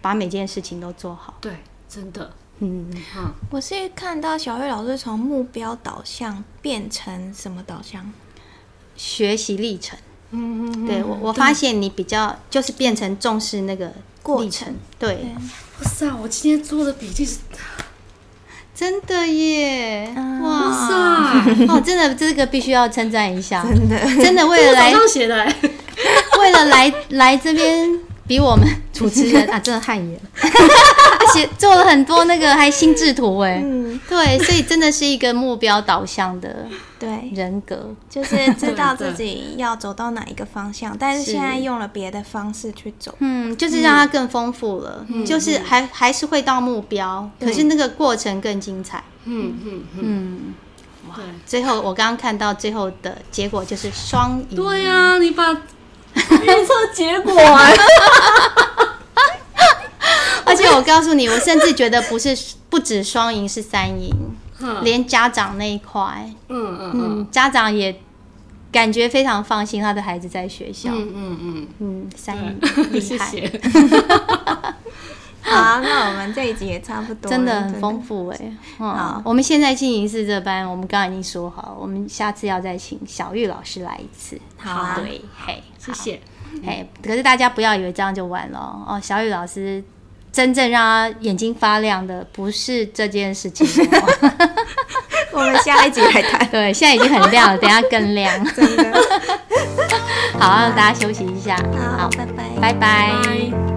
[0.00, 1.34] 把每件事情都做好。
[1.42, 1.52] 对，
[1.86, 2.30] 真的。
[2.60, 8.10] 嗯，嗯，我是看到小玉老师从目标导向变成什么导向？
[8.96, 9.98] 学习历程。
[10.30, 13.92] 嗯嗯，对我我发现你比较就是变成重视那个
[14.22, 14.74] 过程。
[14.98, 15.14] 对。
[15.14, 15.34] 对
[15.80, 16.06] 哇塞！
[16.22, 17.38] 我今天做的笔记是
[18.74, 20.12] 真的耶！
[20.42, 21.66] 哇塞！
[21.68, 25.36] 哦，真的，这个必须要称赞一下，真的，真的为了来，写的，
[26.40, 28.00] 为了来来这边。
[28.26, 36.66] 比我们 主持人啊，真的汗颜， 而且做了很多那个还心智图哎，嗯，对，所以真的是一个目标导向的
[36.98, 37.30] 对。
[37.34, 50.40] 人格，就是知道自己要走到哪一个方向，但是现在用了别的方式去走，嗯，就是让它更丰富了，就是还还是会到目标，可是那个过程更精彩，嗯嗯嗯，
[51.08, 55.56] 哇，最后我刚刚看到最后的结果就是双赢，对呀，你把。
[56.14, 57.68] 预测结果啊！
[60.44, 62.36] 而且我告诉你，我甚至觉得不是
[62.68, 64.14] 不止双赢是三赢，
[64.82, 68.00] 连家长那一块，嗯嗯嗯，家长也
[68.70, 71.68] 感觉非常放心，他的孩子在学校，嗯嗯嗯。
[71.78, 72.60] 嗯，三赢
[72.92, 73.32] 厉害。
[75.46, 78.56] 好，那我们这一集也差不多，真的很丰富哎。
[78.78, 84.40] 好，我们现在进行式这班，我们刚刚已经说好，我们下次要再请小玉老师来一次。
[84.56, 86.20] 好，对，嘿，谢谢。
[86.66, 89.00] 哎，可是大家不要以为这样就完了哦。
[89.02, 89.82] 小雨老师
[90.32, 93.66] 真正让他眼睛发亮的不是这件事情。
[95.32, 96.48] 我们下一集来谈。
[96.48, 98.44] 对，现在已经很亮了，等下更亮。
[98.54, 98.84] 真的。
[100.38, 101.56] 好，让大家休息一下。
[101.98, 103.73] 好，拜拜，拜拜。